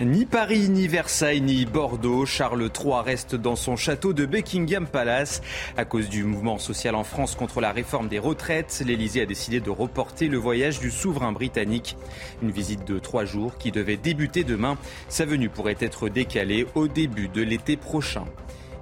[0.00, 5.40] Ni Paris, ni Versailles, ni Bordeaux, Charles III reste dans son château de Buckingham Palace.
[5.76, 9.60] À cause du mouvement social en France contre la réforme des retraites, l'Elysée a décidé
[9.60, 11.96] de reporter le voyage du souverain britannique.
[12.42, 14.78] Une visite de trois jours qui devait débuter demain.
[15.08, 18.24] Sa venue pourrait être décalée au début de l'été prochain.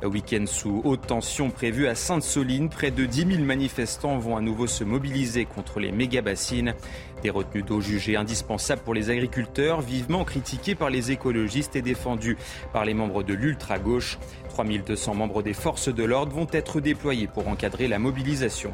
[0.09, 2.69] Week-end sous haute tension prévu à Sainte-Soline.
[2.69, 6.75] Près de 10 000 manifestants vont à nouveau se mobiliser contre les méga-bassines.
[7.23, 12.36] Des retenues d'eau jugées indispensables pour les agriculteurs, vivement critiquées par les écologistes et défendues
[12.72, 14.19] par les membres de l'ultra-gauche.
[14.50, 18.72] 3200 membres des forces de l'ordre vont être déployés pour encadrer la mobilisation.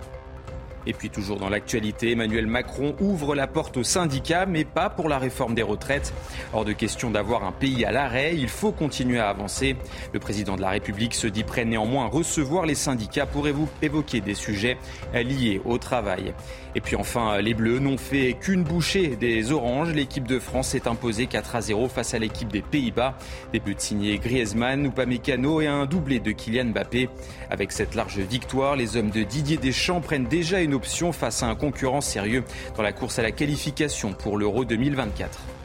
[0.87, 5.09] Et puis toujours dans l'actualité, Emmanuel Macron ouvre la porte aux syndicats, mais pas pour
[5.09, 6.13] la réforme des retraites.
[6.53, 9.77] Hors de question d'avoir un pays à l'arrêt, il faut continuer à avancer.
[10.13, 13.47] Le président de la République se dit prêt néanmoins à recevoir les syndicats pour
[13.83, 14.79] évoquer des sujets
[15.13, 16.35] liés au travail?
[16.75, 19.93] Et puis enfin, les Bleus n'ont fait qu'une bouchée des Oranges.
[19.93, 23.17] L'équipe de France s'est imposée 4 à 0 face à l'équipe des Pays-Bas.
[23.53, 27.09] Des buts signés Griezmann, Upamecano et un doublé de Kylian Mbappé.
[27.51, 31.47] Avec cette large victoire, les hommes de Didier Deschamps prennent déjà une option face à
[31.47, 32.45] un concurrent sérieux
[32.77, 35.58] dans la course à la qualification pour l'Euro 2024.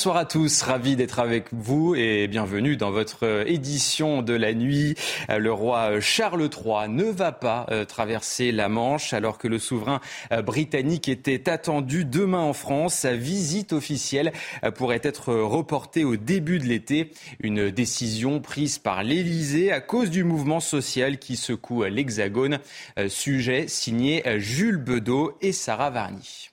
[0.00, 4.94] Bonsoir à tous, ravi d'être avec vous et bienvenue dans votre édition de la nuit.
[5.28, 10.00] Le roi Charles III ne va pas euh, traverser la Manche alors que le souverain
[10.32, 12.94] euh, britannique était attendu demain en France.
[12.94, 14.32] Sa visite officielle
[14.64, 17.10] euh, pourrait être reportée au début de l'été.
[17.40, 22.60] Une décision prise par l'Élysée à cause du mouvement social qui secoue l'Hexagone.
[23.08, 26.49] Sujet signé Jules Bedeau et Sarah Varny.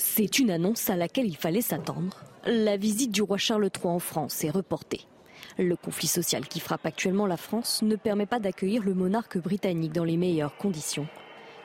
[0.00, 2.22] C'est une annonce à laquelle il fallait s'attendre.
[2.46, 5.00] La visite du roi Charles III en France est reportée.
[5.58, 9.92] Le conflit social qui frappe actuellement la France ne permet pas d'accueillir le monarque britannique
[9.92, 11.08] dans les meilleures conditions.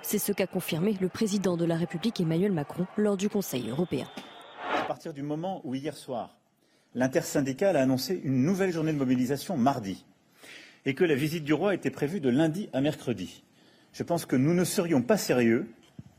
[0.01, 4.07] C'est ce qu'a confirmé le président de la République Emmanuel Macron lors du Conseil européen.
[4.79, 6.35] À partir du moment où hier soir,
[6.95, 10.05] l'intersyndicale a annoncé une nouvelle journée de mobilisation mardi
[10.85, 13.43] et que la visite du roi était prévue de lundi à mercredi,
[13.91, 15.71] je pense que nous ne serions pas sérieux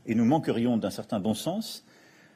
[0.05, 1.85] et nous manquerions d'un certain bon sens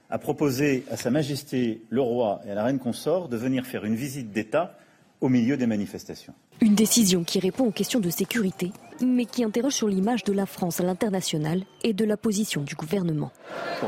[0.10, 3.86] a proposé à Sa Majesté le roi et à la reine consort de venir faire
[3.86, 4.78] une visite d'État
[5.22, 6.34] au milieu des manifestations.
[6.62, 8.72] Une décision qui répond aux questions de sécurité
[9.02, 12.76] mais qui interroge sur l'image de la France à l'international et de la position du
[12.76, 13.32] gouvernement.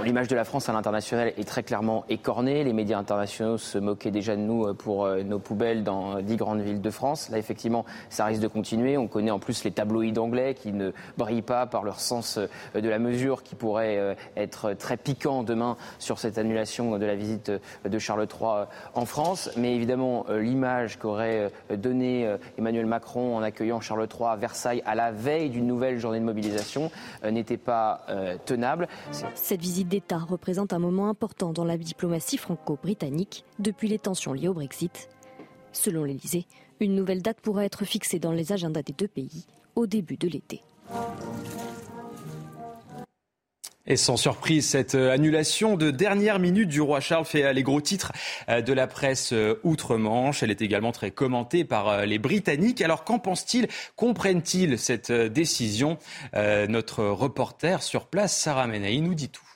[0.03, 2.63] L'image de la France à l'international est très clairement écornée.
[2.63, 6.61] Les médias internationaux se moquaient déjà de nous pour euh, nos poubelles dans dix grandes
[6.61, 7.29] villes de France.
[7.29, 8.97] Là, effectivement, ça risque de continuer.
[8.97, 12.79] On connaît en plus les tabloïds anglais qui ne brillent pas par leur sens euh,
[12.79, 17.15] de la mesure, qui pourrait euh, être très piquant demain sur cette annulation de la
[17.15, 17.51] visite
[17.85, 19.49] de Charles III en France.
[19.57, 25.00] Mais évidemment, l'image qu'aurait donnée Emmanuel Macron en accueillant Charles III à Versailles à la
[25.01, 26.91] la veille d'une nouvelle journée de mobilisation
[27.23, 28.87] euh, n'était pas euh, tenable.
[29.33, 34.47] Cette visite d'État représente un moment important dans la diplomatie franco-britannique depuis les tensions liées
[34.47, 35.09] au Brexit.
[35.71, 36.45] Selon l'Élysée,
[36.79, 39.45] une nouvelle date pourra être fixée dans les agendas des deux pays
[39.75, 40.61] au début de l'été.
[43.87, 47.63] Et sans surprise, cette euh, annulation de dernière minute du roi Charles fait euh, les
[47.63, 48.11] gros titres
[48.47, 49.33] euh, de la presse
[49.63, 50.43] outre-Manche.
[50.43, 52.81] Elle est également très commentée par les Britanniques.
[52.81, 55.97] Alors qu'en pensent-ils Comprennent-ils cette décision?
[56.33, 59.50] Notre reporter sur place, Sarah Menaï, nous dit tout.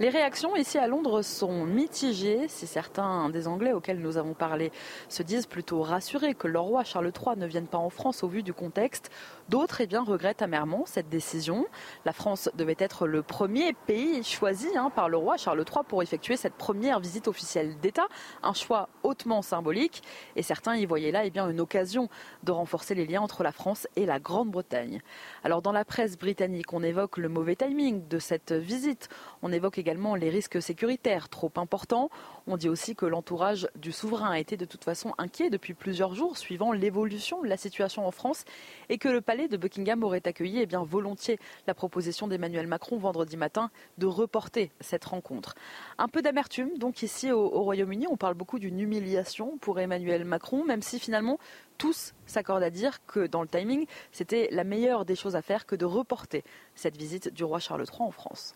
[0.00, 2.46] Les réactions ici à Londres sont mitigées.
[2.46, 4.70] Si certains des Anglais auxquels nous avons parlé
[5.08, 8.28] se disent plutôt rassurés que leur roi Charles III ne vienne pas en France au
[8.28, 9.10] vu du contexte,
[9.48, 11.66] d'autres eh bien, regrettent amèrement cette décision.
[12.04, 16.00] La France devait être le premier pays choisi hein, par le roi Charles III pour
[16.00, 18.06] effectuer cette première visite officielle d'État,
[18.44, 20.04] un choix hautement symbolique.
[20.36, 22.08] Et certains y voyaient là eh bien, une occasion
[22.44, 25.02] de renforcer les liens entre la France et la Grande-Bretagne.
[25.42, 29.08] Alors dans la presse britannique, on évoque le mauvais timing de cette visite.
[29.42, 32.10] On évoque également les risques sécuritaires trop importants.
[32.46, 36.14] On dit aussi que l'entourage du souverain a été de toute façon inquiet depuis plusieurs
[36.14, 38.44] jours suivant l'évolution de la situation en France
[38.88, 42.98] et que le palais de Buckingham aurait accueilli eh bien, volontiers la proposition d'Emmanuel Macron
[42.98, 45.54] vendredi matin de reporter cette rencontre.
[45.98, 48.06] Un peu d'amertume donc ici au Royaume-Uni.
[48.10, 51.38] On parle beaucoup d'une humiliation pour Emmanuel Macron, même si finalement
[51.78, 55.64] tous s'accordent à dire que dans le timing, c'était la meilleure des choses à faire
[55.64, 56.44] que de reporter
[56.74, 58.54] cette visite du roi Charles III en France.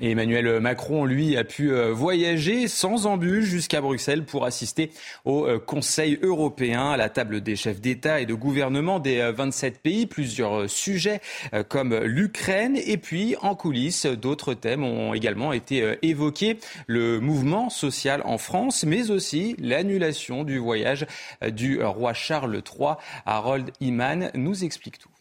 [0.00, 4.90] Emmanuel Macron, lui, a pu euh, voyager sans embûche jusqu'à Bruxelles pour assister
[5.24, 9.74] au euh, Conseil européen, à la table des chefs d'État et de gouvernement des 27
[9.74, 10.06] euh, pays.
[10.06, 11.20] Plusieurs sujets
[11.68, 16.58] comme l'Ukraine et puis en coulisses, d'autres thèmes ont également été évoqués.
[16.86, 21.06] Le mouvement social en France, mais aussi l'annulation du voyage
[21.52, 22.94] du roi Charles III.
[23.26, 25.13] Harold Iman nous explique tout.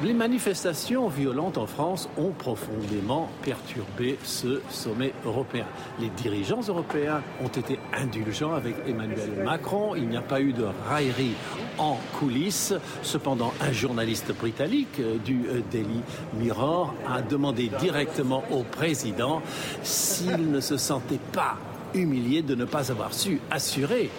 [0.00, 5.66] Les manifestations violentes en France ont profondément perturbé ce sommet européen.
[5.98, 9.96] Les dirigeants européens ont été indulgents avec Emmanuel Macron.
[9.96, 11.34] Il n'y a pas eu de raillerie
[11.78, 12.74] en coulisses.
[13.02, 16.00] Cependant, un journaliste britannique du Daily
[16.34, 19.42] Mirror a demandé directement au président
[19.82, 21.56] s'il ne se sentait pas
[21.92, 24.10] humilié de ne pas avoir su assurer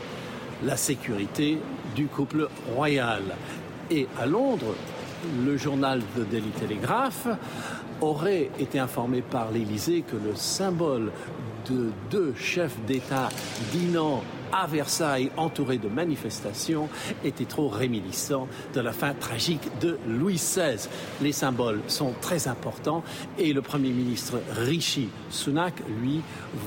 [0.62, 1.58] la sécurité
[1.96, 3.22] du couple royal.
[3.92, 4.76] Et à Londres,
[5.46, 7.28] le journal de Daily Telegraph
[8.02, 11.12] aurait été informé par l'Élysée que le symbole
[11.70, 13.30] de deux chefs d'État
[13.72, 16.90] dînant à Versailles entourés de manifestations
[17.24, 20.88] était trop réminiscent de la fin tragique de Louis XVI.
[21.22, 23.04] Les symboles sont très importants
[23.38, 26.22] et le Premier ministre Rishi Sunak, lui,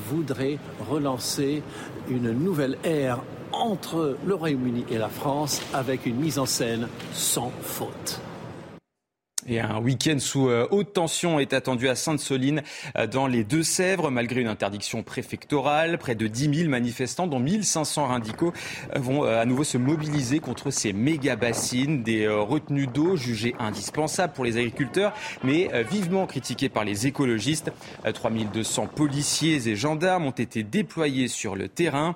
[0.09, 0.59] voudrait
[0.89, 1.61] relancer
[2.09, 3.19] une nouvelle ère
[3.51, 8.21] entre le Royaume-Uni et la France avec une mise en scène sans faute.
[9.47, 12.61] Et un week-end sous euh, haute tension est attendu à Sainte-Soline
[12.97, 15.97] euh, dans les Deux-Sèvres, malgré une interdiction préfectorale.
[15.97, 18.53] Près de 10 000 manifestants, dont 1500 radicaux,
[18.95, 24.33] euh, vont à nouveau se mobiliser contre ces méga bassines, des retenues d'eau jugées indispensables
[24.33, 25.13] pour les agriculteurs,
[25.43, 27.71] mais vivement critiquées par les écologistes.
[28.13, 32.15] 3200 policiers et gendarmes ont été déployés sur le terrain.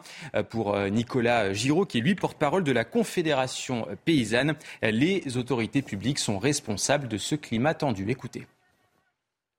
[0.49, 6.39] Pour Nicolas Giraud, qui est lui porte-parole de la Confédération paysanne, les autorités publiques sont
[6.39, 8.09] responsables de ce climat tendu.
[8.09, 8.47] Écoutez.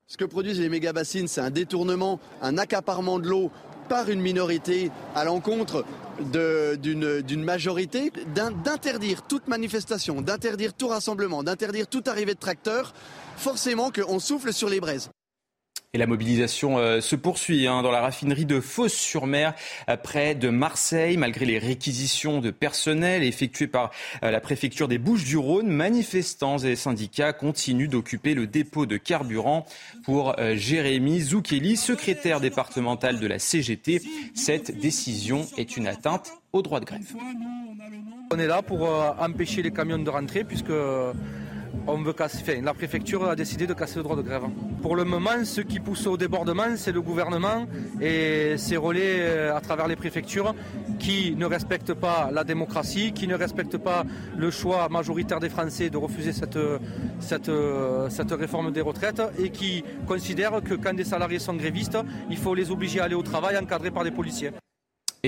[0.06, 3.50] Ce que produisent les méga-bassines, c'est un détournement, un accaparement de l'eau
[3.88, 5.84] par une minorité à l'encontre
[6.20, 12.94] d'une majorité, d'interdire toute manifestation, d'interdire tout rassemblement, d'interdire toute arrivée de tracteurs,
[13.36, 15.10] forcément qu'on souffle sur les braises.
[15.94, 19.54] Et la mobilisation euh, se poursuit hein, dans la raffinerie de Fos-sur-Mer,
[19.88, 23.90] euh, près de Marseille, malgré les réquisitions de personnel effectuées par
[24.22, 25.68] euh, la préfecture des Bouches-du-Rhône.
[25.68, 29.64] Manifestants et syndicats continuent d'occuper le dépôt de carburant.
[30.04, 34.02] Pour Jérémy Zoukeli, secrétaire départemental de la CGT,
[34.34, 37.14] cette décision est une atteinte au droit de grève.
[38.30, 38.82] On est là pour
[39.18, 40.72] empêcher les camions de rentrer puisque
[41.86, 44.42] on veut casser, la préfecture a décidé de casser le droit de grève.
[44.82, 47.66] Pour le moment, ce qui pousse au débordement, c'est le gouvernement
[48.00, 50.54] et ses relais euh, à travers les préfectures
[50.98, 54.04] qui ne respectent pas la démocratie, qui ne respectent pas
[54.36, 56.58] le choix majoritaire des Français de refuser cette,
[57.20, 61.98] cette réforme des retraites et qui considèrent que quand des salariés sont grévistes,
[62.30, 64.50] il faut les obliger à aller au travail encadrés par des policiers.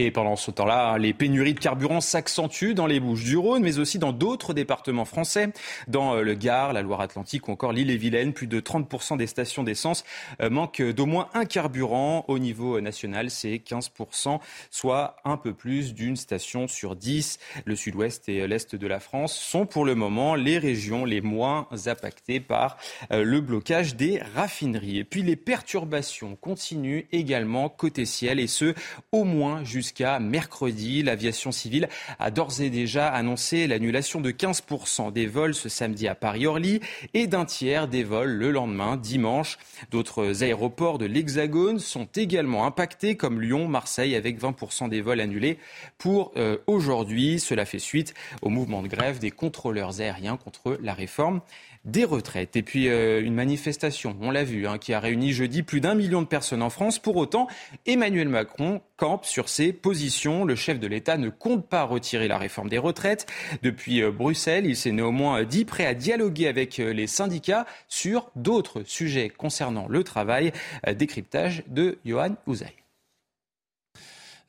[0.03, 3.79] Et pendant ce temps-là, les pénuries de carburant s'accentuent dans les Bouches du Rhône, mais
[3.79, 5.51] aussi dans d'autres départements français,
[5.89, 8.33] dans euh, le Gard, la Loire-Atlantique ou encore l'île-et-Vilaine.
[8.33, 10.05] Plus de 30% des stations d'essence
[10.41, 12.25] euh, manquent d'au moins un carburant.
[12.29, 14.41] Au niveau national, c'est 15%,
[14.71, 17.39] soit un peu plus d'une station sur 10.
[17.67, 21.69] Le sud-ouest et l'est de la France sont pour le moment les régions les moins
[21.85, 22.79] impactées par
[23.13, 24.97] euh, le blocage des raffineries.
[24.97, 28.75] Et puis les perturbations continuent également côté ciel, et ce,
[29.13, 31.03] au moins jusqu'à jusqu'à mercredi.
[31.03, 31.89] L'aviation civile
[32.21, 36.79] a d'ores et déjà annoncé l'annulation de 15% des vols ce samedi à Paris-Orly
[37.13, 39.59] et d'un tiers des vols le lendemain, dimanche.
[39.91, 45.59] D'autres aéroports de l'Hexagone sont également impactés, comme Lyon, Marseille, avec 20% des vols annulés
[45.99, 47.41] pour euh, aujourd'hui.
[47.41, 51.41] Cela fait suite au mouvement de grève des contrôleurs aériens contre la réforme
[51.85, 52.57] des retraites.
[52.57, 55.95] Et puis euh, une manifestation, on l'a vu, hein, qui a réuni jeudi plus d'un
[55.95, 56.99] million de personnes en France.
[56.99, 57.49] Pour autant,
[57.87, 60.45] Emmanuel Macron campe sur ses positions.
[60.45, 63.27] Le chef de l'État ne compte pas retirer la réforme des retraites.
[63.63, 68.31] Depuis euh, Bruxelles, il s'est néanmoins dit prêt à dialoguer avec euh, les syndicats sur
[68.37, 70.53] d'autres sujets concernant le travail.
[70.97, 72.80] Décryptage de Johan Ouzaï.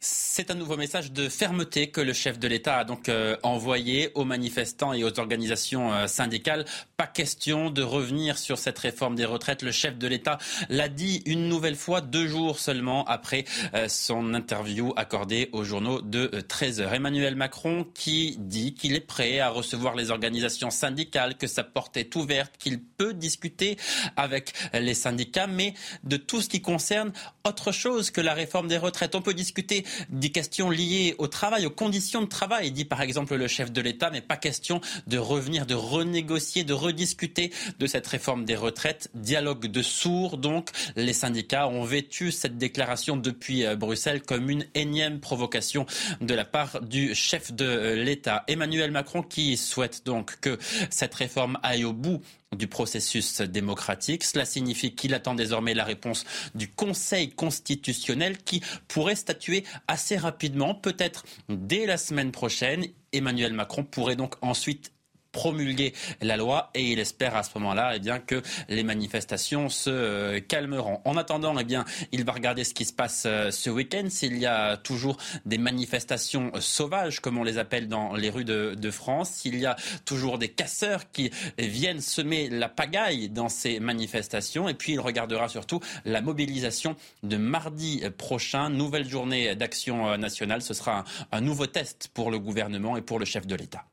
[0.03, 4.09] C'est un nouveau message de fermeté que le chef de l'État a donc euh, envoyé
[4.15, 6.65] aux manifestants et aux organisations euh, syndicales.
[6.97, 9.61] Pas question de revenir sur cette réforme des retraites.
[9.61, 10.39] Le chef de l'État
[10.69, 16.01] l'a dit une nouvelle fois deux jours seulement après euh, son interview accordée aux journaux
[16.01, 16.93] de 13 heures.
[16.95, 21.95] Emmanuel Macron qui dit qu'il est prêt à recevoir les organisations syndicales, que sa porte
[21.95, 23.77] est ouverte, qu'il peut discuter
[24.17, 27.13] avec les syndicats, mais de tout ce qui concerne
[27.47, 29.13] autre chose que la réforme des retraites.
[29.13, 33.35] On peut discuter des questions liées au travail, aux conditions de travail, dit par exemple
[33.35, 38.07] le chef de l'État, mais pas question de revenir, de renégocier, de rediscuter de cette
[38.07, 39.09] réforme des retraites.
[39.13, 40.69] Dialogue de sourds, donc.
[40.95, 45.85] Les syndicats ont vêtu cette déclaration depuis euh, Bruxelles comme une énième provocation
[46.19, 48.43] de la part du chef de euh, l'État.
[48.47, 50.57] Emmanuel Macron qui souhaite donc que
[50.89, 52.21] cette réforme aille au bout
[52.55, 54.23] du processus démocratique.
[54.23, 60.75] Cela signifie qu'il attend désormais la réponse du Conseil constitutionnel qui pourrait statuer assez rapidement,
[60.75, 62.85] peut-être dès la semaine prochaine.
[63.13, 64.91] Emmanuel Macron pourrait donc ensuite
[65.31, 69.89] promulguer la loi et il espère à ce moment-là eh bien, que les manifestations se
[69.89, 71.01] euh, calmeront.
[71.05, 74.07] En attendant, eh bien, il va regarder ce qui se passe euh, ce week-end.
[74.09, 78.91] S'il y a toujours des manifestations sauvages, comme on les appelle dans les rues de,
[78.91, 84.67] France, s'il y a toujours des casseurs qui viennent semer la pagaille dans ces manifestations,
[84.67, 90.61] et puis il regardera surtout la mobilisation de mardi prochain, nouvelle journée d'action euh, nationale.
[90.61, 93.85] Ce sera un nouveau test pour le gouvernement et pour le chef de l'État.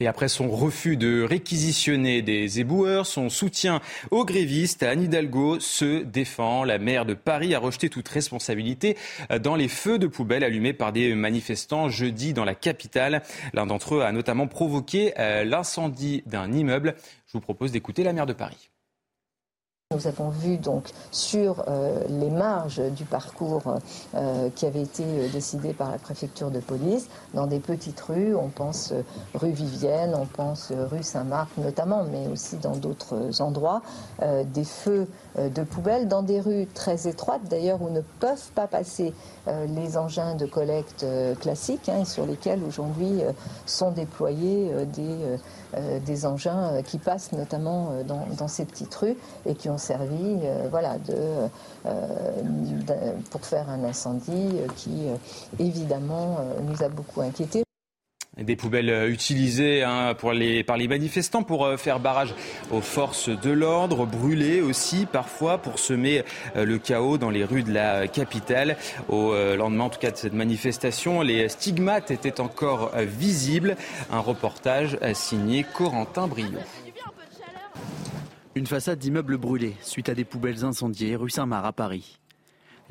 [0.00, 3.80] Et après son refus de réquisitionner des éboueurs, son soutien
[4.10, 6.64] aux grévistes, Anne Hidalgo se défend.
[6.64, 8.96] La maire de Paris a rejeté toute responsabilité
[9.42, 13.22] dans les feux de poubelle allumés par des manifestants jeudi dans la capitale.
[13.52, 16.94] L'un d'entre eux a notamment provoqué euh, l'incendie d'un immeuble.
[17.26, 18.70] Je vous propose d'écouter la maire de Paris.
[19.92, 23.74] Nous avons vu donc sur euh, les marges du parcours
[24.14, 28.36] euh, qui avait été euh, décidé par la préfecture de police, dans des petites rues,
[28.36, 28.94] on pense
[29.34, 33.82] rue Vivienne, on pense rue Saint-Marc notamment, mais aussi dans d'autres endroits,
[34.20, 39.14] des feux de poubelles dans des rues très étroites d'ailleurs où ne peuvent pas passer
[39.46, 41.06] les engins de collecte
[41.40, 43.20] classiques hein, sur lesquels aujourd'hui
[43.66, 45.38] sont déployés des
[45.76, 49.78] euh, des engins euh, qui passent notamment euh, dans, ces petites rues et qui ont
[49.78, 50.38] servi
[50.70, 50.96] voilà,
[53.30, 55.06] pour faire un incendie qui
[55.58, 57.62] évidemment nous a beaucoup inquiétés.
[58.40, 62.34] Des poubelles euh, utilisées hein, par les manifestants pour euh, faire barrage
[62.70, 66.24] aux forces de l'ordre, brûlées aussi parfois pour semer
[66.56, 68.76] euh, le chaos dans les rues de la capitale.
[69.08, 73.76] Au lendemain en tout cas de cette manifestation, les stigmates étaient encore visibles.
[74.10, 76.58] Un reportage signé Corentin Brio.
[78.54, 82.19] Une façade d'immeuble brûlée suite à des poubelles incendiées rue Saint-Marc à Paris.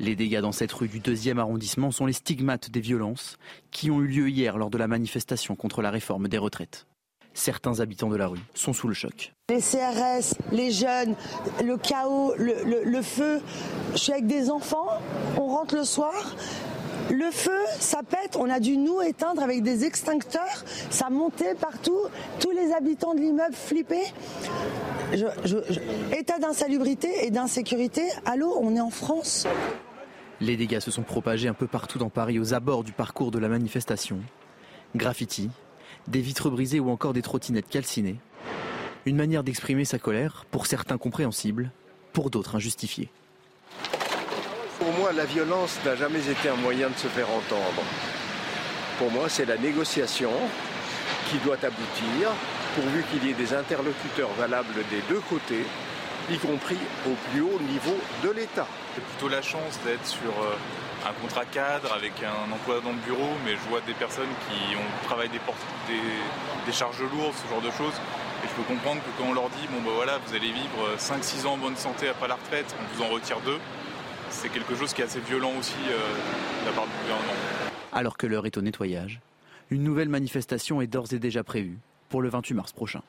[0.00, 3.36] Les dégâts dans cette rue du deuxième arrondissement sont les stigmates des violences
[3.70, 6.86] qui ont eu lieu hier lors de la manifestation contre la réforme des retraites.
[7.34, 9.34] Certains habitants de la rue sont sous le choc.
[9.50, 11.16] Les CRS, les jeunes,
[11.62, 13.42] le chaos, le, feu.
[13.92, 14.88] Je suis avec des enfants,
[15.36, 16.34] on rentre le soir,
[17.10, 22.06] le feu, ça pète, on a dû nous éteindre avec des extincteurs, ça montait partout,
[22.38, 24.14] tous les habitants de l'immeuble flippaient.
[26.16, 29.46] état d'insalubrité et d'insécurité, allô, on est en France
[30.40, 33.38] les dégâts se sont propagés un peu partout dans Paris aux abords du parcours de
[33.38, 34.18] la manifestation.
[34.96, 35.50] Graffiti,
[36.08, 38.16] des vitres brisées ou encore des trottinettes calcinées.
[39.06, 41.70] Une manière d'exprimer sa colère, pour certains compréhensible,
[42.12, 43.10] pour d'autres injustifiée.
[44.78, 47.82] Pour moi, la violence n'a jamais été un moyen de se faire entendre.
[48.98, 50.32] Pour moi, c'est la négociation
[51.30, 52.30] qui doit aboutir,
[52.74, 55.64] pourvu qu'il y ait des interlocuteurs valables des deux côtés,
[56.30, 58.66] y compris au plus haut niveau de l'État.
[58.94, 60.56] J'ai plutôt la chance d'être sur euh,
[61.08, 64.76] un contrat cadre avec un emploi dans le bureau, mais je vois des personnes qui
[64.76, 67.94] ont travaillé des, charges lourdes, ce genre de choses.
[68.44, 70.96] Et je peux comprendre que quand on leur dit, bon bah voilà, vous allez vivre
[70.98, 73.58] 5-6 ans en bonne santé après la retraite, on vous en retire deux,
[74.30, 77.34] c'est quelque chose qui est assez violent aussi euh, de la part du gouvernement.
[77.92, 79.20] Alors que l'heure est au nettoyage,
[79.70, 81.78] une nouvelle manifestation est d'ores et déjà prévue
[82.08, 83.02] pour le 28 mars prochain.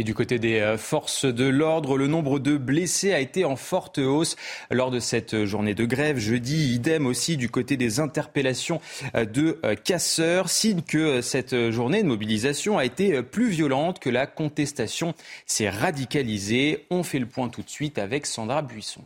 [0.00, 3.54] Et du côté des euh, forces de l'ordre, le nombre de blessés a été en
[3.54, 4.36] forte hausse
[4.70, 6.72] lors de cette journée de grève jeudi.
[6.72, 8.80] Idem aussi du côté des interpellations
[9.14, 14.08] euh, de euh, casseurs, signe que cette journée de mobilisation a été plus violente, que
[14.08, 15.12] la contestation
[15.44, 16.86] s'est radicalisée.
[16.88, 19.02] On fait le point tout de suite avec Sandra Buisson.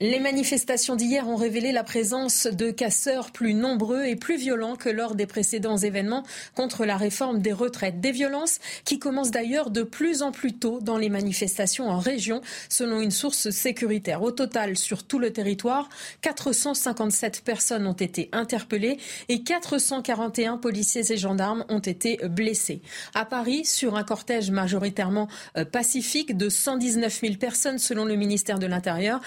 [0.00, 4.88] Les manifestations d'hier ont révélé la présence de casseurs plus nombreux et plus violents que
[4.88, 6.22] lors des précédents événements
[6.54, 8.00] contre la réforme des retraites.
[8.00, 12.42] Des violences qui commencent d'ailleurs de plus en plus tôt dans les manifestations en région,
[12.68, 14.22] selon une source sécuritaire.
[14.22, 15.88] Au total, sur tout le territoire,
[16.20, 22.82] 457 personnes ont été interpellées et 441 policiers et gendarmes ont été blessés.
[23.16, 25.26] À Paris, sur un cortège majoritairement
[25.56, 29.20] euh, pacifique de 119 000 personnes selon le ministère de l'Intérieur,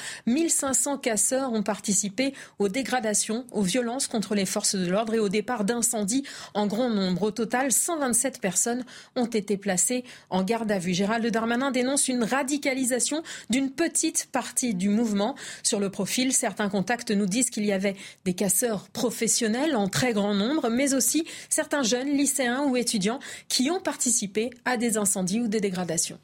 [0.62, 5.28] 500 casseurs ont participé aux dégradations, aux violences contre les forces de l'ordre et au
[5.28, 7.24] départ d'incendies en grand nombre.
[7.24, 10.94] Au total, 127 personnes ont été placées en garde à vue.
[10.94, 15.34] Gérald Darmanin dénonce une radicalisation d'une petite partie du mouvement.
[15.64, 20.14] Sur le profil, certains contacts nous disent qu'il y avait des casseurs professionnels en très
[20.14, 25.40] grand nombre, mais aussi certains jeunes lycéens ou étudiants qui ont participé à des incendies
[25.40, 26.20] ou des dégradations.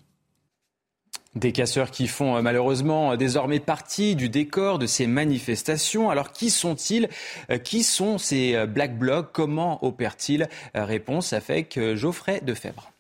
[1.36, 6.10] Des casseurs qui font euh, malheureusement euh, désormais partie du décor de ces manifestations.
[6.10, 7.10] Alors qui sont-ils?
[7.52, 9.30] Euh, Qui sont ces Black Blocs?
[9.34, 10.48] Comment opèrent-ils?
[10.74, 12.92] Réponse avec Geoffrey Defebvre.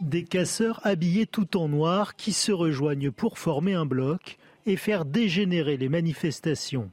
[0.00, 5.04] Des casseurs habillés tout en noir qui se rejoignent pour former un bloc et faire
[5.04, 6.90] dégénérer les manifestations.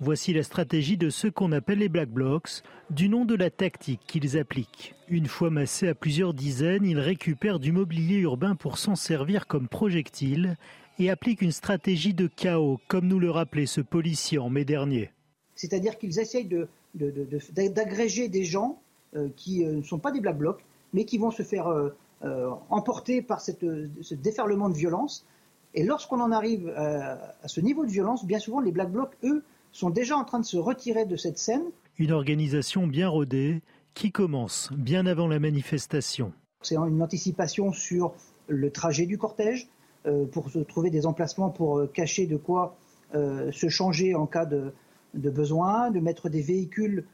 [0.00, 4.02] Voici la stratégie de ceux qu'on appelle les Black Blocs, du nom de la tactique
[4.06, 4.94] qu'ils appliquent.
[5.08, 9.66] Une fois massés à plusieurs dizaines, ils récupèrent du mobilier urbain pour s'en servir comme
[9.66, 10.56] projectile
[11.00, 15.10] et appliquent une stratégie de chaos, comme nous le rappelait ce policier en mai dernier.
[15.56, 16.48] C'est-à-dire qu'ils essayent
[16.94, 18.80] d'agréger des gens
[19.16, 22.50] euh, qui euh, ne sont pas des Black Blocs, mais qui vont se faire euh,
[22.70, 25.26] emporter par ce déferlement de violence.
[25.74, 29.44] Et lorsqu'on en arrive à ce niveau de violence, bien souvent les Black Blocs, eux,
[29.78, 31.62] sont déjà en train de se retirer de cette scène.
[31.98, 33.62] Une organisation bien rodée
[33.94, 36.32] qui commence bien avant la manifestation.
[36.62, 38.12] C'est une anticipation sur
[38.48, 39.68] le trajet du cortège,
[40.06, 42.76] euh, pour se trouver des emplacements pour euh, cacher de quoi
[43.14, 44.72] euh, se changer en cas de,
[45.14, 47.04] besoin, de mettre des véhicules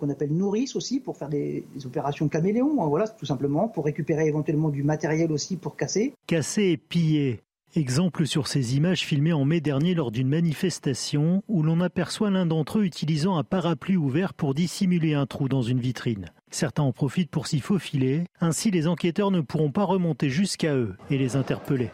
[0.00, 4.26] qu'on appelle nourrices aussi pour faire des, des, opérations caméléons, voilà, tout simplement, pour récupérer
[4.26, 6.14] éventuellement du matériel aussi pour casser.
[6.26, 7.42] Casser et piller.
[7.74, 12.44] Exemple sur ces images filmées en mai dernier lors d'une manifestation où l'on aperçoit l'un
[12.44, 16.32] d'entre eux utilisant un parapluie ouvert pour dissimuler un trou dans une vitrine.
[16.50, 20.96] Certains en profitent pour s'y faufiler, ainsi les enquêteurs ne pourront pas remonter jusqu'à eux
[21.08, 21.88] et les interpeller.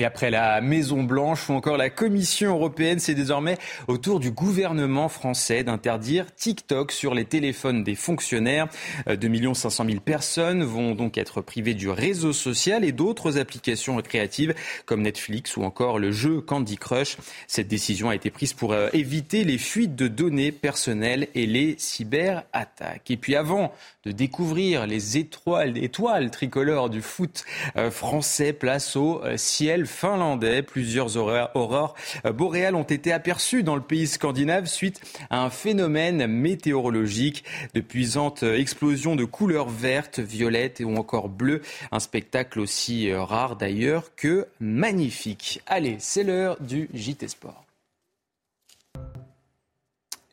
[0.00, 4.30] Et après la Maison Blanche ou encore la Commission européenne, c'est désormais au tour du
[4.30, 8.68] gouvernement français d'interdire TikTok sur les téléphones des fonctionnaires.
[9.06, 14.54] 2 500 000 personnes vont donc être privées du réseau social et d'autres applications récréatives
[14.86, 17.18] comme Netflix ou encore le jeu Candy Crush.
[17.46, 21.74] Cette décision a été prise pour euh, éviter les fuites de données personnelles et les
[21.76, 23.10] cyberattaques.
[23.10, 23.70] Et puis avant
[24.06, 27.44] de découvrir les étoiles, étoiles tricolores du foot
[27.76, 30.62] euh, français, place au euh, ciel finlandais.
[30.62, 31.94] Plusieurs aurores
[32.32, 35.00] boréales ont été aperçues dans le pays scandinave suite
[35.30, 41.62] à un phénomène météorologique de puissantes explosions de couleurs vertes, violettes ou encore bleues.
[41.92, 45.60] Un spectacle aussi rare d'ailleurs que magnifique.
[45.66, 47.69] Allez, c'est l'heure du JT Sport.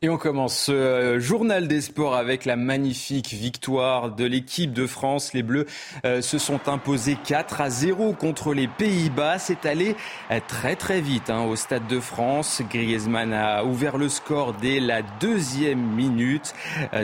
[0.04, 4.86] Et on commence ce euh, journal des sports avec la magnifique victoire de l'équipe de
[4.86, 5.34] France.
[5.34, 5.66] Les Bleus
[6.06, 9.40] euh, se sont imposés 4 à 0 contre les Pays-Bas.
[9.40, 9.96] C'est allé
[10.30, 12.62] euh, très très vite hein, au Stade de France.
[12.70, 16.54] Griezmann a ouvert le score dès la deuxième minute.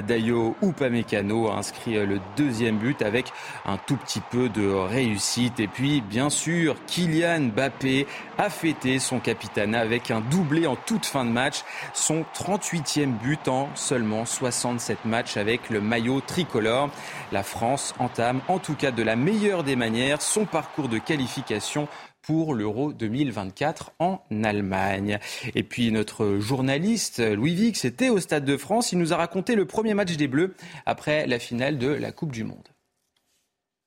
[0.07, 3.33] Dayo Upamecano a inscrit le deuxième but avec
[3.65, 5.59] un tout petit peu de réussite.
[5.59, 8.05] Et puis bien sûr, Kylian Mbappé
[8.37, 11.63] a fêté son capitana avec un doublé en toute fin de match.
[11.93, 16.89] Son 38 but en seulement 67 matchs avec le maillot tricolore.
[17.31, 21.87] La France entame en tout cas de la meilleure des manières son parcours de qualification
[22.21, 25.19] pour l'Euro 2024 en Allemagne.
[25.55, 28.91] Et puis notre journaliste Louis Vix était au Stade de France.
[28.93, 32.31] Il nous a raconté le premier match des Bleus après la finale de la Coupe
[32.31, 32.72] du Monde.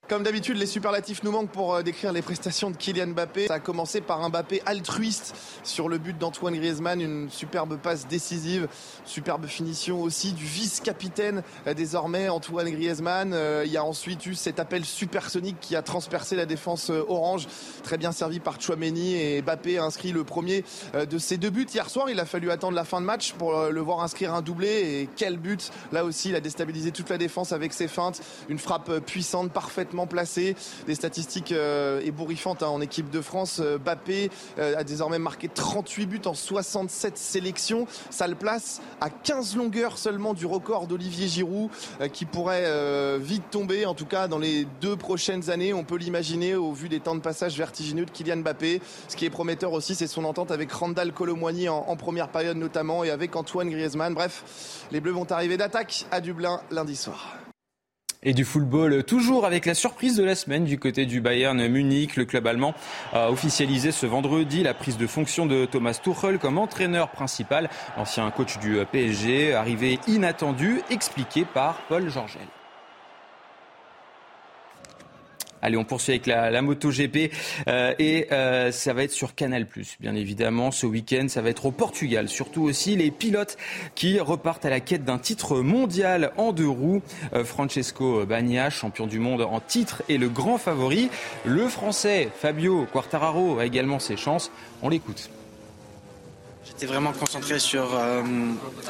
[0.08, 3.48] Comme d'habitude, les superlatifs nous manquent pour euh, décrire les prestations de Kylian Mbappé.
[3.48, 8.06] Ça a commencé par un Mbappé altruiste sur le but d'Antoine Griezmann, une superbe passe
[8.06, 8.68] décisive,
[9.04, 13.32] superbe finition aussi du vice-capitaine euh, désormais Antoine Griezmann.
[13.32, 17.48] Euh, il y a ensuite eu cet appel supersonique qui a transpercé la défense orange,
[17.82, 20.62] très bien servi par Chouameni et Mbappé a inscrit le premier
[20.94, 22.08] de ses deux buts hier soir.
[22.10, 25.08] Il a fallu attendre la fin de match pour le voir inscrire un doublé et
[25.16, 29.00] quel but Là aussi, il a déstabilisé toute la défense avec ses feintes, une frappe
[29.00, 30.54] puissante, parfaitement placé.
[30.86, 33.60] Des statistiques euh, ébouriffantes hein, en équipe de France.
[33.64, 37.86] Euh, Bappé a désormais marqué 38 buts en 67 sélections.
[38.10, 41.70] Ça le place à 15 longueurs seulement du record d'Olivier Giroud
[42.12, 45.72] qui pourrait vite tomber, en tout cas dans les deux prochaines années.
[45.72, 48.80] On peut l'imaginer au vu des temps de passage vertigineux de Kylian Mbappé.
[49.08, 52.56] Ce qui est prometteur aussi, c'est son entente avec Randall Colomwani en, en première période
[52.56, 54.14] notamment et avec Antoine Griezmann.
[54.14, 57.45] Bref, les Bleus vont arriver d'attaque à Dublin lundi soir.
[58.28, 62.16] Et du football, toujours avec la surprise de la semaine du côté du Bayern Munich.
[62.16, 62.74] Le club allemand
[63.12, 67.70] a officialisé ce vendredi la prise de fonction de Thomas Tuchel comme entraîneur principal.
[67.96, 72.42] Ancien coach du PSG, arrivé inattendu, expliqué par Paul Georgel.
[75.62, 77.32] Allez, on poursuit avec la, la MotoGP
[77.66, 79.66] euh, et euh, ça va être sur Canal+,
[80.00, 80.70] bien évidemment.
[80.70, 82.28] Ce week-end, ça va être au Portugal.
[82.28, 83.56] Surtout aussi les pilotes
[83.94, 87.02] qui repartent à la quête d'un titre mondial en deux roues.
[87.34, 91.08] Euh, Francesco Bagna, champion du monde en titre, est le grand favori.
[91.44, 94.50] Le Français Fabio Quartararo a également ses chances.
[94.82, 95.30] On l'écoute.
[96.66, 97.98] J'étais vraiment concentré sur,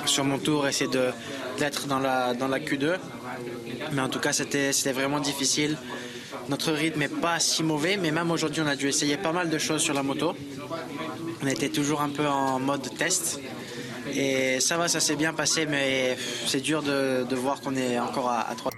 [0.07, 0.91] sur mon tour, essayer
[1.59, 2.97] d'être dans la, dans la Q2.
[3.93, 5.77] Mais en tout cas, c'était vraiment difficile.
[6.49, 9.51] Notre rythme n'est pas si mauvais, mais même aujourd'hui, on a dû essayer pas mal
[9.51, 10.35] de choses sur la moto.
[11.43, 13.41] On était toujours un peu en mode test.
[14.15, 18.31] Et ça va, ça s'est bien passé, mais c'est dur de, voir qu'on est encore
[18.31, 18.71] à, à 3.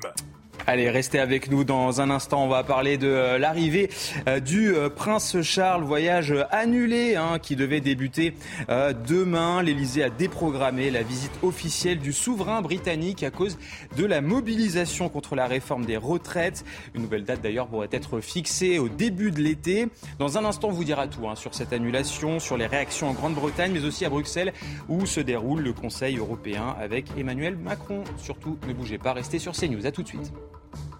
[0.71, 2.45] Allez, restez avec nous dans un instant.
[2.45, 3.89] On va parler de euh, l'arrivée
[4.29, 8.35] euh, du euh, prince Charles, voyage annulé hein, qui devait débuter
[8.69, 9.63] demain.
[9.63, 13.57] L'Elysée a déprogrammé la visite officielle du souverain britannique à cause
[13.97, 16.67] de la mobilisation contre la réforme des retraites.
[16.95, 19.89] Une nouvelle date d'ailleurs pourrait être fixée au début de l'été.
[20.19, 23.15] Dans un instant, on vous dira tout hein, sur cette annulation, sur les réactions en
[23.15, 24.53] Grande-Bretagne, mais aussi à Bruxelles
[24.91, 28.05] où se déroule le Conseil européen avec Emmanuel Macron.
[28.19, 29.87] Surtout, ne bougez pas, restez sur CNews.
[29.87, 30.31] À tout de suite.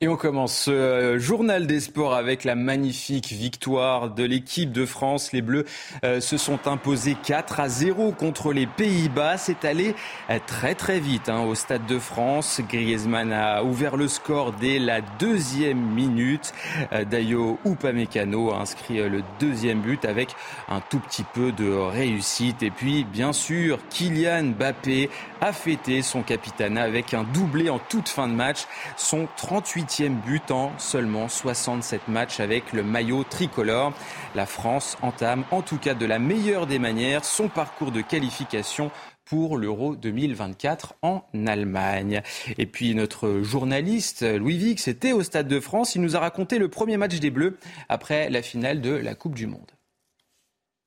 [0.00, 4.86] Et on commence ce euh, journal des sports avec la magnifique victoire de l'équipe de
[4.86, 5.30] France.
[5.32, 5.66] Les Bleus
[6.02, 9.38] euh, se sont imposés 4 à 0 contre les Pays-Bas.
[9.38, 9.94] C'est allé
[10.30, 12.60] euh, très très vite hein, au Stade de France.
[12.68, 16.52] Griezmann a ouvert le score dès la deuxième minute.
[17.08, 20.30] Dayo Upamecano a inscrit le deuxième but avec
[20.68, 22.64] un tout petit peu de réussite.
[22.64, 25.08] Et puis bien sûr, Kylian Mbappé
[25.40, 28.66] a fêté son capitanat avec un doublé en toute fin de match.
[28.96, 29.83] Son 38
[30.26, 33.92] but en seulement 67 matchs avec le maillot tricolore.
[34.34, 38.90] La France entame en tout cas de la meilleure des manières son parcours de qualification
[39.24, 42.22] pour l'Euro 2024 en Allemagne.
[42.58, 45.94] Et puis notre journaliste Louis Vix était au Stade de France.
[45.94, 49.34] Il nous a raconté le premier match des Bleus après la finale de la Coupe
[49.34, 49.70] du Monde.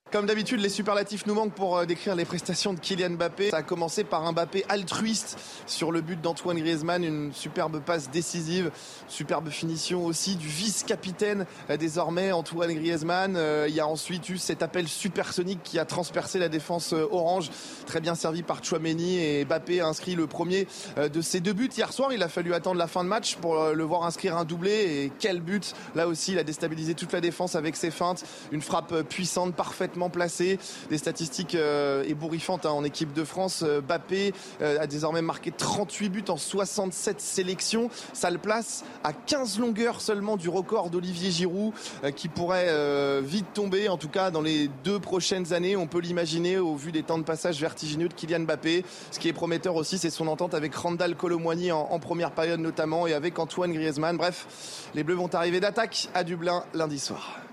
[0.09, 3.49] Comme d'habitude, les superlatifs nous manquent pour euh, décrire les prestations de Kylian Mbappé.
[3.49, 8.09] Ça a commencé par un Mbappé altruiste sur le but d'Antoine Griezmann, une superbe passe
[8.09, 8.71] décisive,
[9.09, 13.35] superbe finition aussi du vice-capitaine euh, désormais Antoine Griezmann.
[13.35, 17.49] Euh, il y a ensuite eu cet appel supersonique qui a transpercé la défense orange,
[17.85, 21.69] très bien servi par Chouameni et Mbappé a inscrit le premier de ses deux buts
[21.75, 22.13] hier soir.
[22.13, 25.11] Il a fallu attendre la fin de match pour le voir inscrire un doublé et
[25.19, 29.01] quel but Là aussi, il a déstabilisé toute la défense avec ses feintes, une frappe
[29.01, 30.59] puissante, parfaite placé.
[30.89, 33.63] Des statistiques euh, ébouriffantes hein, en équipe de France.
[33.65, 37.89] Euh, Bappé euh, a désormais marqué 38 buts en 67 sélections.
[38.13, 41.73] Ça le place à 15 longueurs seulement du record d'Olivier Giroud
[42.15, 45.75] qui pourrait vite tomber, en tout cas dans les deux prochaines années.
[45.75, 48.85] On peut l'imaginer au vu des temps de passage vertigineux de Kylian Mbappé.
[49.11, 53.07] Ce qui est prometteur aussi, c'est son entente avec Randall Colomwani en première période notamment
[53.07, 54.17] et avec Antoine Griezmann.
[54.17, 54.47] Bref,
[54.95, 57.46] les Bleus vont arriver d'attaque à Dublin lundi soir.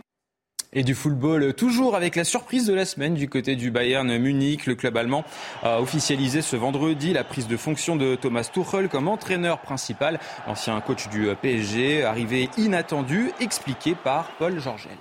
[0.77, 4.67] Et du football, toujours avec la surprise de la semaine du côté du Bayern Munich.
[4.67, 5.25] Le club allemand
[5.63, 10.19] a officialisé ce vendredi la prise de fonction de Thomas Tuchel comme entraîneur principal.
[10.49, 14.99] Ancien coach du PSG, arrivé inattendu, expliqué par Paul Georgel.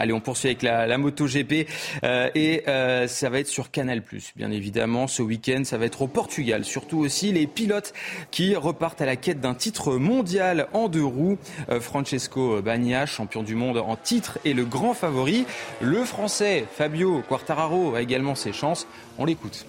[0.00, 1.68] Allez, on poursuit avec la, la MotoGP
[2.04, 4.02] euh, et euh, ça va être sur Canal+,
[4.34, 5.06] bien évidemment.
[5.06, 6.64] Ce week-end, ça va être au Portugal.
[6.64, 7.92] Surtout aussi les pilotes
[8.30, 11.36] qui repartent à la quête d'un titre mondial en deux roues.
[11.68, 15.44] Euh, Francesco Bagna, champion du monde en titre, est le grand favori.
[15.82, 18.86] Le Français Fabio Quartararo a également ses chances.
[19.18, 19.66] On l'écoute.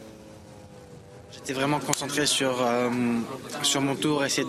[1.34, 2.66] J'étais vraiment concentré sur,
[3.64, 4.48] sur mon tour, essayer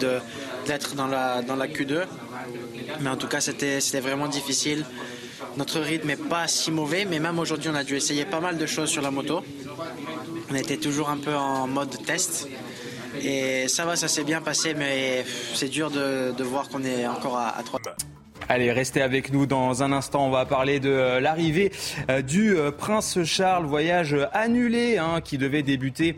[0.66, 2.04] d'être dans la, dans la Q2.
[3.00, 4.84] Mais en tout cas, c'était vraiment difficile.
[5.56, 8.58] Notre rythme n'est pas si mauvais, mais même aujourd'hui, on a dû essayer pas mal
[8.58, 9.42] de choses sur la moto.
[10.50, 12.48] On était toujours un peu en mode test.
[13.22, 15.24] Et ça va, ça s'est bien passé, mais
[15.54, 17.80] c'est dur de, voir qu'on est encore à, à 3.
[18.54, 20.26] Allez, restez avec nous dans un instant.
[20.26, 21.72] On va parler de euh, l'arrivée
[22.10, 26.16] euh, du euh, prince Charles, voyage annulé hein, qui devait débuter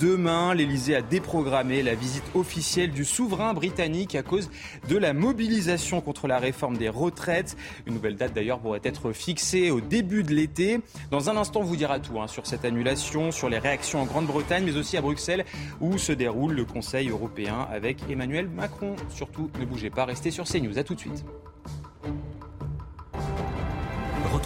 [0.00, 0.54] demain.
[0.54, 4.50] L'Elysée a déprogrammé la visite officielle du souverain britannique à cause
[4.88, 7.56] de la mobilisation contre la réforme des retraites.
[7.86, 10.80] Une nouvelle date d'ailleurs pourrait être fixée au début de l'été.
[11.12, 14.06] Dans un instant, on vous dira tout hein, sur cette annulation, sur les réactions en
[14.06, 15.44] Grande-Bretagne, mais aussi à Bruxelles
[15.80, 18.96] où se déroule le Conseil européen avec Emmanuel Macron.
[19.10, 20.76] Surtout, ne bougez pas, restez sur CNews.
[20.76, 21.24] À tout de suite.